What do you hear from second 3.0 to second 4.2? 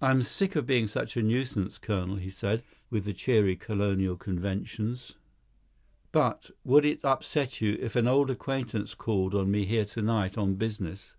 the cheery colonial